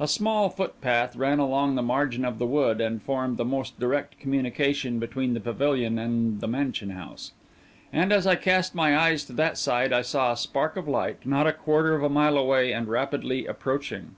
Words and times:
A 0.00 0.08
small 0.08 0.48
footpath 0.48 1.14
ran 1.14 1.38
along 1.38 1.76
the 1.76 1.80
margin 1.82 2.24
of 2.24 2.40
the 2.40 2.44
wood, 2.48 2.80
and 2.80 3.00
formed 3.00 3.36
the 3.36 3.44
most 3.44 3.78
direct 3.78 4.18
communication 4.18 4.98
between 4.98 5.32
the 5.32 5.38
pavilion 5.38 5.96
and 5.96 6.40
the 6.40 6.48
mansion 6.48 6.90
house; 6.90 7.30
and, 7.92 8.12
as 8.12 8.26
I 8.26 8.34
cast 8.34 8.74
my 8.74 8.98
eyes 8.98 9.22
to 9.26 9.32
that 9.34 9.56
side, 9.58 9.92
I 9.92 10.02
saw 10.02 10.32
a 10.32 10.36
spark 10.36 10.76
of 10.76 10.88
light, 10.88 11.24
not 11.24 11.46
a 11.46 11.52
quarter 11.52 11.94
of 11.94 12.02
a 12.02 12.08
mile 12.08 12.36
away, 12.36 12.72
and 12.72 12.88
rapidly 12.88 13.46
approaching. 13.46 14.16